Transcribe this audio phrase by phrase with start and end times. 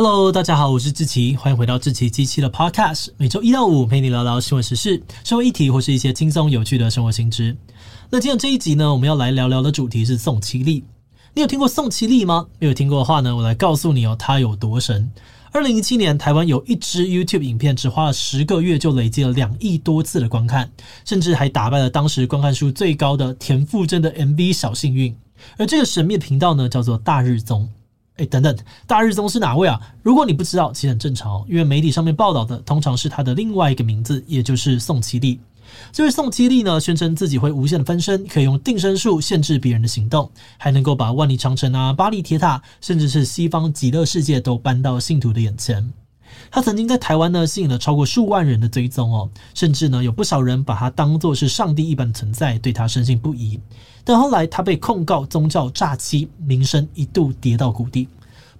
[0.00, 7.56] Hello，大家好，我是志奇，欢迎回到志奇机器的 Podcast，每周一到五陪你聊聊新闻时事、社会议题或是一些轻松有趣的生活新知。
[8.08, 10.84] 那今天这一集呢，我们要来聊聊的主题是宋七力。
[11.34, 12.46] 你有听过宋七力吗？
[12.60, 15.10] 没有听过的话呢，我来告诉你哦，他有多神。
[15.50, 20.70] 二零一七年，台湾有一支 YouTube 影片，只花了十个月就累积了两亿多次的观看，
[21.04, 25.12] 甚至还打败了当时观看数最高的田馥甄的 MV《小幸运》。
[25.56, 27.68] 而这个神秘的频道呢，叫做大日宗。
[28.18, 28.54] 哎，等等，
[28.86, 29.80] 大日宗是哪位啊？
[30.02, 35.40] 如果你不知道，其实很正常哦，因为媒体上面报道的通常是他的另外一个名字，也就是宋七力。
[35.92, 45.92] 这位宋七力呢，宣称自己会无限的分身，可以用定身术限制别人的行动，还能够把万里长城啊、巴黎铁塔，甚至是西方极乐世界都搬到信徒的眼前。
[46.50, 53.60] 他曾经在台湾呢，吸引了超过数万人的追踪哦，甚至呢，有不少人把他当作是上帝一般的存在，对他深信不疑。
[54.04, 58.08] 但后来他被控告宗教诈欺，名声一度跌到谷底。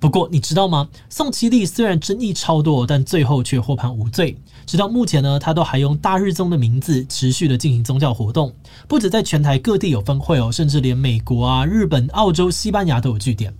[0.00, 0.88] 不过你知道吗？
[1.10, 4.36] 宋七力虽然争议超多，但最后却获判无罪。
[4.64, 8.52] 直到目前呢，他都还用大日宗的名字持续的进行宗教活动，
[8.86, 13.52] 不止在全台各地有分会哦，甚至连美国啊、日本、澳洲、西班牙都有据点。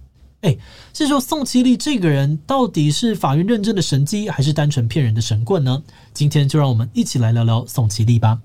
[0.42, 0.56] 哎，
[0.94, 5.82] 是说宋七力这个人到底是法院认证的神机，还是单纯骗人的神棍呢？
[6.14, 8.38] 今天就让我们一起来聊聊宋七力吧。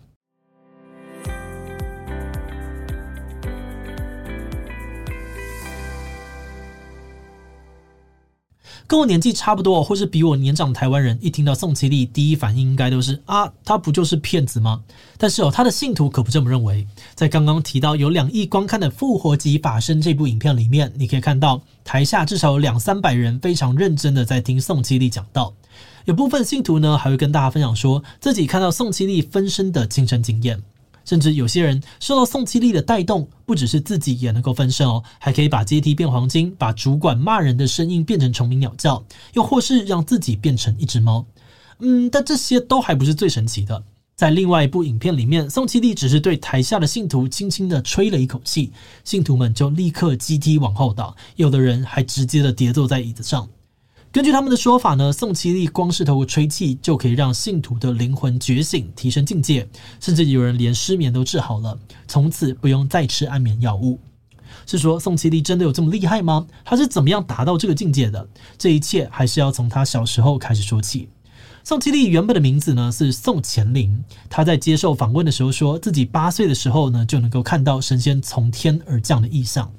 [8.94, 14.84] 跟我年纪差不多，或是比我年长的台湾人，一听到宋七力，第一反应应该都是啊，他不就是骗子吗？
[15.18, 16.86] 但是哦，他的信徒可不这么认为。
[17.16, 25.52] 在刚刚提到有两亿观看的《复活即法身》这部影片里面，你可以看到台下至少有两三百人非常认真的在听宋七力讲道。
[26.06, 30.62] 有部分信徒呢，还会跟大家分享说自己看到宋七力分身的亲身经验。
[31.06, 41.26] 甚至有些人受到宋七力的带动，不只是自己也能够翻身哦，还可以把阶梯变黄金，把主管骂人的声音变成虫鸣鸟叫，又或是让自己变成一只猫。
[41.80, 43.84] 嗯，但这些都还不是最神奇的。
[44.16, 48.72] 在另外一部影片里面，宋七力只是对台下的信徒轻轻的吹了一口气，
[49.04, 53.50] 信徒们就立刻阶梯往后倒，有的人还直接的跌坐在椅子上。
[54.14, 59.68] 根据他们的说法呢，宋七力光是透过吹气就可以让信徒的灵魂觉醒、提升境界，
[60.00, 61.76] 甚至有人连失眠都治好了，
[62.08, 64.00] 从此不用再吃安眠药物。
[64.68, 66.46] 是说宋七力真的有这么厉害吗？
[66.64, 68.30] 他是怎么样达到这个境界的？
[68.56, 71.10] 这一切还是要从他小时候开始说起。
[71.64, 79.72] 宋七力原本的名字呢是宋乾陵，他在接受访问的时候说自己八岁的时候呢就能够看到神仙从天而降的异象。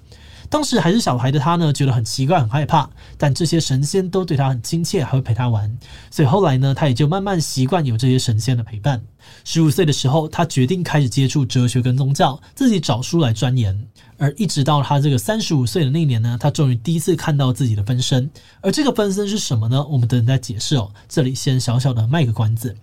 [0.54, 2.88] 当时还是小孩的他呢，觉得很奇怪、很害怕，
[3.18, 5.68] 但这些神仙都对他很亲切，还会陪他玩，
[6.12, 9.02] 所以后来呢，他也就慢慢习惯有这些神仙的陪伴。
[9.42, 13.76] 十五岁的时候，他决定开始接触哲学跟宗教，自己找书来钻研。
[14.16, 18.30] 而一直到他这个三十五岁的那年呢，他终于第一次看到自己的分身。
[18.60, 19.84] 而这个分身是什么呢？
[19.84, 20.88] 我们等等再解释哦。
[21.08, 22.76] 这里先小小的卖个关子，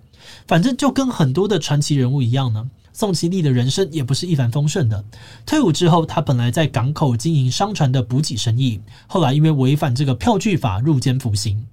[0.45, 2.69] 反正就跟很多的传奇人物一样呢。
[2.93, 5.03] 宋其利的人生也不是一帆风顺的。
[5.45, 11.65] 退伍之后，他本来在港口经营商船的补给生意，后来因为违反这个票据法入监服刑。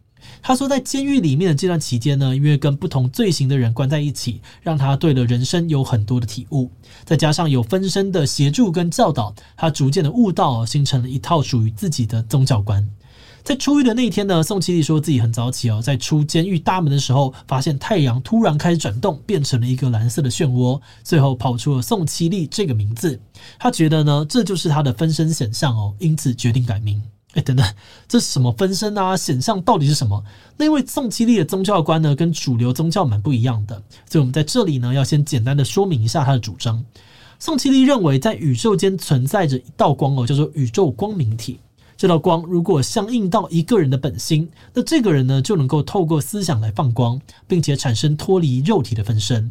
[0.43, 6.71] 他说，在监狱里面的这段期间呢，因为跟不同罪行的人关在一起，让他对了人生有很多的体悟。
[7.05, 12.87] 再加上有分身的协助跟教导，他逐渐的悟道，形成了一套属于自己的宗教观。
[13.45, 23.19] 在出狱的那一天呢，宋七力说自己很早起哦，在出监狱大门的时候，发现太阳突然开始转动，变成了一个蓝色的漩涡，最后跑出了宋七力这个名字。
[23.59, 27.03] 他觉得呢，这就是他的分身显像哦，因此决定改名。
[27.35, 27.67] 哎，等等，
[28.07, 29.17] 这是什么分身啊？
[29.17, 30.23] 显像到底是什么？
[30.57, 33.77] 那因为宋七力的宗教观呢，跟主流宗教蛮不一样的，
[34.11, 36.85] 所以我们在这里呢，要先简单的说明一下他的主张。
[37.39, 41.61] 宋七力认为，在宇宙间存在着一道光哦，叫做宇宙光明体。
[41.99, 49.51] 这道光如果相应到一个人的本心，那这个人呢，就能够透过思想来放光，并且产生脱离肉体的分身。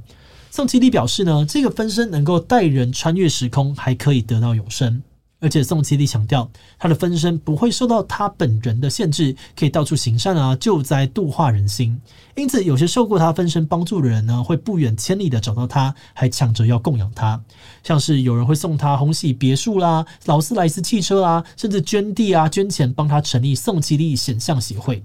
[0.50, 5.04] 宋其利表示呢，这个分身能够带人穿越时空，还可以得到永生。
[5.40, 6.50] 而且宋七力强调，
[6.80, 12.00] 他的分身不会受到他本人的限制，可以到处行善啊，救灾度化人心。
[12.36, 17.40] 因此，有些受过他分身帮助的人呢，会不远千里的找到他，还抢着要供养他。
[17.84, 25.04] 像是有人会送他红喜别墅啦、劳斯莱斯汽车啦，甚至捐地啊、捐钱帮他成立宋七力显像协会。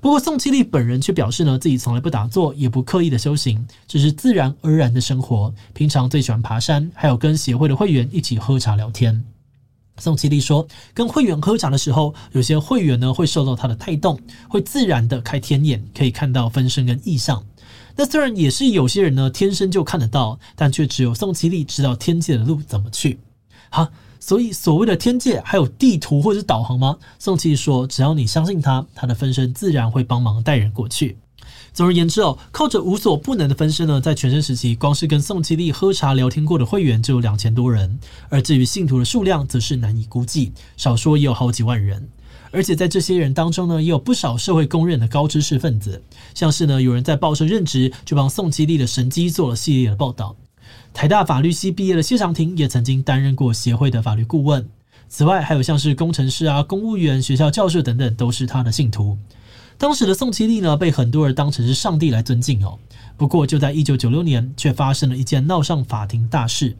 [0.00, 5.52] 不过，宋七力本人却表示呢，自己从来不打坐，也不刻意的修行，只是自然而然的生活。
[5.74, 9.24] 平常最喜欢爬山，还有跟协会的会员一起喝茶聊天。
[9.98, 17.42] 宋七力说，跟会员喝茶的时候，有些会员呢会受到他的带动，会自然的开天眼，可以看到分身跟异象。
[17.96, 23.18] 那虽然也是有些人呢天生就看得到，但却只有宋七力知道天界的路怎么去。
[23.70, 23.88] 好，
[24.20, 26.96] 所以所谓的天界还有地图或者是导航吗？
[27.18, 31.16] 宋七力说，只要你相信他，他的分身自然会帮忙带人过去。
[31.76, 37.98] 总而言之哦，靠着无所不能的分身呢，在全盛时期，光是跟宋七力喝茶聊天过的会员就有两千多人，
[38.30, 42.08] 而至于信徒的数量，则是难以估计，少说也有好几万人。
[42.50, 46.02] 而且在这些人当中呢，也有不少社会公认的高知识分子，
[46.34, 50.34] 像是呢，有人在报社任职，就帮宋七力的神机做了系列的报道。
[50.94, 54.66] 台大法律系毕业的谢长廷也曾经担任过协会的法律顾问。
[55.10, 59.18] 此外，还有像是工程师啊、公务员、学校教授等等，都是他的信徒。
[59.78, 62.78] 当时的宋七力呢，被很多人当成是上帝来尊敬哦。
[63.16, 66.76] 不过，就在一九九六年，却发生了一件闹上法庭大事。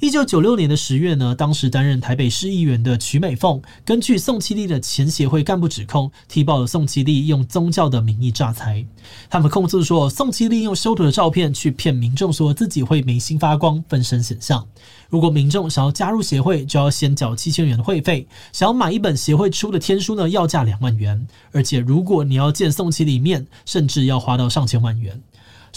[0.00, 8.84] 一九九六年的十月呢，当时担任台北市议员的曲美凤，根据宋七力的前协会干部指控，踢爆了宋七力用宗教的名义诈财。
[9.28, 14.64] 他们控诉说，宋七力用修图的照片去骗民众，说自己会眉心发光、分身显像。
[15.08, 21.26] 如果民众想要加入协会，就要先缴七千元的会费；想要买一本协会出的天书呢，要价两万元。
[21.50, 25.20] 而且，如果你要见宋七力面，甚至要花到上千万元。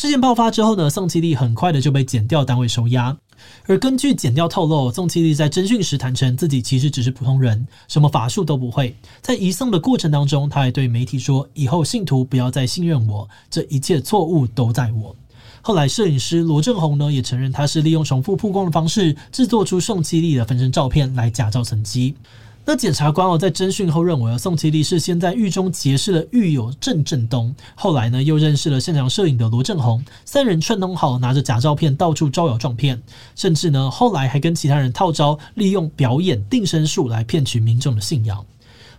[0.02, 3.16] 事件爆发之后呢，宋七力很快的就被检调单位收押。
[3.68, 8.96] 而根据检调透露，宋七力在侦讯时坦承自己其实只是普通人，什么法术都不会。
[9.22, 15.16] 在移送的过程当中，他还对媒体说：“以后信徒不要再信任我，这一切错误都在我。”
[15.62, 22.16] 后来，摄影师罗正宏呢也承认他是利用重复曝光的方式制作出宋七力的分身照片来假造成绩。
[22.64, 33.02] 那检察官哦，在侦讯后认为，宋七力是先在狱中结识了狱友郑振东，后来呢又认识了现场摄影的罗正宏，三人串通好，拿着假照片到处招摇撞骗，
[33.36, 38.46] 甚至呢后来还跟其他人套招，利用表演定身术来骗取民众的信仰。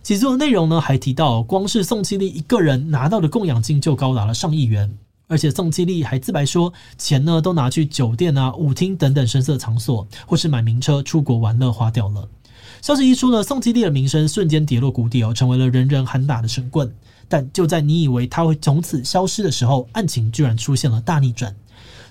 [0.03, 4.93] 起诉的内容呢还提到，光是宋七力一个人拿到的供养金就高达了上亿元，
[5.27, 12.27] 而且宋七力还自白说，钱呢都拿去酒店啊、舞厅等等声色场所，或是买名车出国玩乐花掉了。
[12.83, 16.93] 消息一出呢，宋基力的名声瞬间跌落谷底哦，成为了人人喊打的神棍。
[17.29, 21.55] 但就在你以为他会从此消失的时候，案情居然出现了大逆转。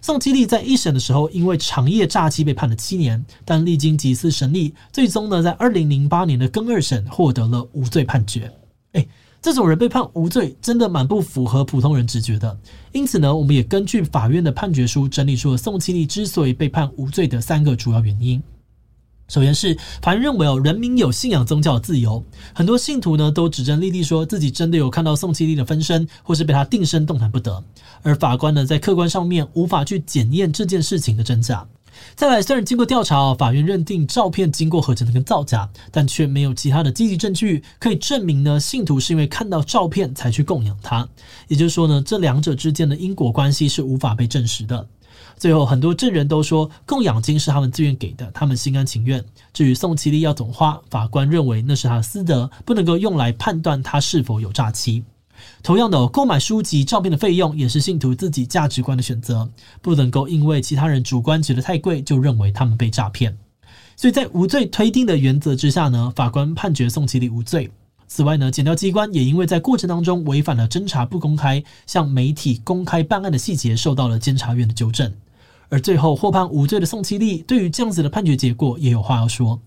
[0.01, 8.51] 宋基力在一审的时候，因为长夜诈欺被判了七年，但历经几次审理，最终呢，在二零零八年的更二审获得了无罪判决。
[8.93, 9.07] 诶，
[9.43, 12.59] 这种人被判无罪，真的蛮不符合普通人直觉的。
[12.93, 18.43] 因此呢，我们也根据法院的判决书整理出了宋基力之所以被判无罪的三个主要原因。
[19.29, 22.23] 首先是法院认为哦，人民有信仰宗教的自由，
[22.55, 27.63] 很多信徒呢都指证莉莉说自己真的有看到宋七力的分身，或是被他定身动弹不得。
[28.03, 31.67] 而法官呢在客观上面无法去检验这件事情的真假。
[32.17, 41.09] 再来，虽然经过调查，法院认定照片经过合成的跟造假，但却没有其他的积极证据可以证明呢信徒是因为看到照片才去供养他。
[41.49, 44.87] 也就是说呢，这两者之间的因果关系是无法被证实的。
[45.43, 49.25] 最后，很多证人都说供养金是他们自愿给的，他们心甘情愿。
[49.53, 55.03] 至于宋七力要怎么花，法官认为那是他的私德，不能够用来判断他是否有诈欺。
[55.61, 59.51] 同样的，购买书籍、照片的费用也是信徒自己价值观的选择，
[59.81, 63.37] 不能够因为其他人主观觉得太贵，就认为他们被诈骗。
[63.97, 67.69] 所以在无罪推定的原则之下呢，法官判决宋七力无罪。
[68.07, 75.13] 此外呢，检调机关也因为在过程当中违反了侦查不公开，向媒体公开办案的细节，受到了监察院的纠正。
[75.73, 79.59] 而最后获判无罪的宋七力，对于这样子的判决结果也有话要说。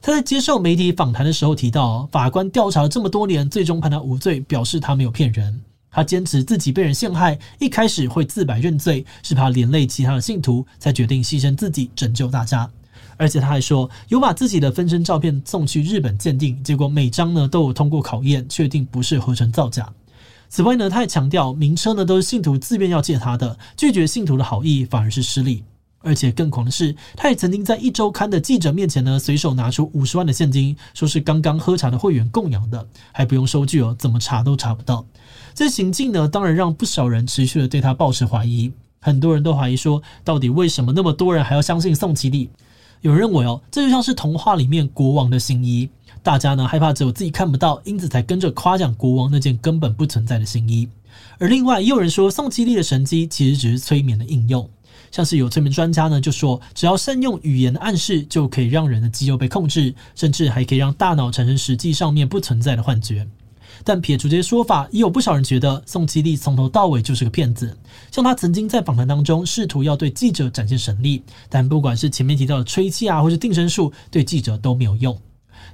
[0.00, 5.62] 他在接受媒体访谈的时候提到，法官调查了这么多年，最终判他无罪，表示他没有骗人。
[5.88, 12.68] 他坚持自己被人陷害，一开始会自白认罪，是怕连累其他的信徒，才决定牺牲自己拯救大家。
[13.16, 19.88] 而且他还说，有把自己的分身照片送去日本鉴定，结果每张呢都有通过考验，确定不是合成造假。
[20.52, 25.64] 此外呢，他也强调，名车呢都是信徒自愿要借他的，拒绝信徒的好意反而是失礼。
[26.00, 35.06] 而且更狂的是，他也曾经在一周刊的记者面前呢，随手拿出五十万的现金，说是刚刚喝茶的会员供养的，还不用收据哦，怎么查都查不到。
[35.54, 38.70] 这行径呢，当然让不少人持续的对他抱持怀疑。
[39.00, 42.50] 很多人都怀疑说，到底为什么那么多人还要相信宋七力？
[43.02, 45.88] 有人认为哦，这就像是童话里面国王的新衣，
[46.22, 50.88] 大家呢害怕只有自己看不到，因此才跟着夸奖国王那件根本不存在的新衣。
[51.38, 54.70] 而另外也有人说，宋七力的神机其实只是催眠的应用，
[55.10, 63.26] 像是有催眠专家呢就说，只要善用语言的暗示，就可以让人的肌肉被控制，甚至还可以让大脑产生实际上面不存在的幻觉。
[63.84, 67.76] 但撇除这些说法，也有不少人觉得宋七力从头到尾就是个骗子。
[68.10, 75.18] 像他曾经在访谈当中试图要对记者展现神力，但不管是前面提到的吹气啊，或是定身术，对记者都没有用。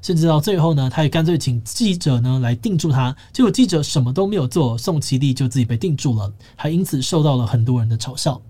[0.02, 8.40] 甚至到最后呢，他也干脆请记者呢来定住他，结果记者什么都没有做，宋其利就自己被定住了，还因此受到了很多人的嘲笑。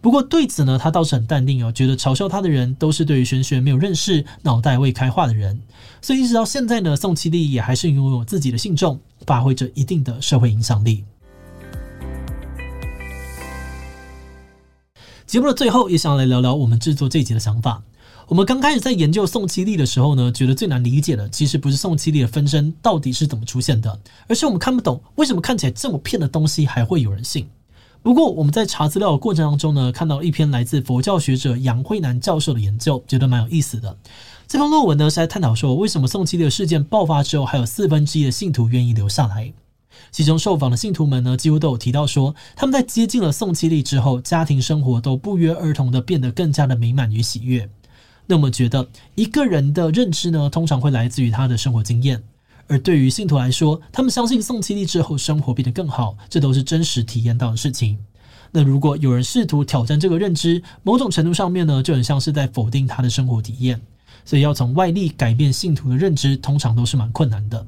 [0.00, 5.58] 不过对此呢，他倒是很淡定哦，觉得嘲笑他的人都是对于玄学没有认识、脑袋未开化的人。
[6.02, 11.04] 所以一直到现在呢，宋七力也还是拥有自己的信众，发挥着一定的社会影响力。
[15.26, 17.82] 节目的最后，也想要来聊聊我们制作这集的想法。
[18.28, 23.98] 我们刚开始在研究宋七力的时候呢，觉得最难理解的其实不是宋七力的分身到底是怎么出现的，
[24.28, 27.48] 而是我们看不懂为什么看起来这么骗的东西还会有人信。
[28.04, 33.96] 不过我们在查资料的过程当中呢，看到一篇来自佛教学者杨慧南教授的研究，觉得蛮有意思的。
[34.46, 39.50] 这篇论文呢是在探讨说，为什么宋七力的事件爆发之后，还有四分之一的信徒愿意留下来。
[40.10, 47.70] 其中受访的信徒们呢，几乎都有提到说，他们在接近了宋七力之后，家庭生活都不约而同的变得更加的美满与喜悦。
[48.26, 52.22] 那么觉得一个人的认知呢，通常会来自于他的生活经验，
[52.66, 57.98] 而对于信徒来说，他们相信宋七力之后生活变得更好，这都是真实体验到的事情。
[58.50, 63.80] 那如果有人试图挑战这个认知，某种程度上面呢，就很像是在否定他的生活体验。
[64.24, 67.66] 所以要从外力改变信徒的认知，通常都是蛮困难的。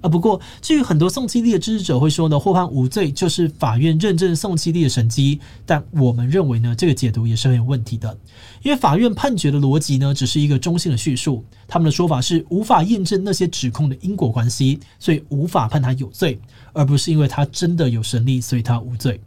[0.00, 8.16] 啊，不过至于很多宋七力的支持者会说呢，获判无罪就是法院认证宋七力的神迹，但我们认为呢，这个解读也是很有问题的，
[8.62, 16.38] 因为法院判决的逻辑呢，只是一个中性的叙述，他们的说法是无法验证那些指控的因果关系，所以无法判他有罪，
[16.72, 19.20] 而不是因为他真的有神力，所以他无罪。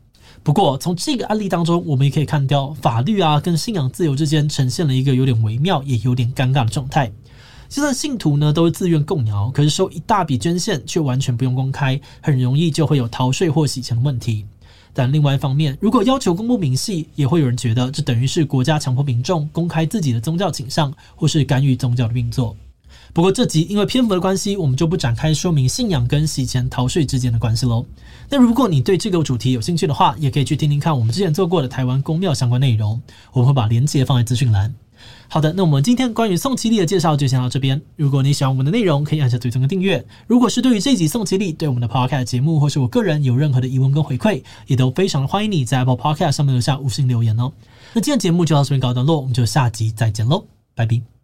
[0.43, 7.11] 不过从这个案例当中，我们也可以看到法律啊跟信仰自由之间呈现了一个有点微妙也有点尴尬的状态。
[7.71, 14.45] 就算信徒呢都是自愿供养，可是收一大笔捐献却完全不用公开，很容易就会有逃税或洗钱的问题。
[14.91, 22.53] 但另外一方面，如果要求公布明细，也会有人觉得这等于是国家强迫民众公开自己的宗教倾向，或是干预宗教的运作。
[23.13, 27.85] 不过这集因为篇幅的关系，我们就不展开说明信仰跟洗钱逃税之间的关系喽。
[28.29, 33.01] 那如果你对这个主题有兴趣的话，也可以去听听看我们之前做过的台湾公庙相关内容，
[33.31, 34.75] 我们会把链接放在资讯栏。
[35.27, 37.81] 好的，那我们今天关于宋其利的介绍就先到这边。
[37.95, 40.05] 如果你喜欢我们的内容，可以按下最终的订阅。
[40.27, 47.51] 如果是对于这集宋其利对我们的 Podcast 节目或是我个人有任何的疑问跟回馈，也都非常的欢迎你在 Apple Podcast 上面留下五星留言哦。
[47.93, 50.43] 那今天节目就到这边告一段落，我们就下集再见喽，
[50.75, 51.20] 拜拜。